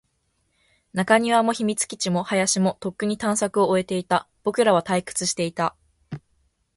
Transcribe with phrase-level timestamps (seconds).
[0.93, 4.27] 中庭も、秘密基地も、林も、とっくに探索を終えていた。
[4.43, 5.75] 僕らは退屈していた。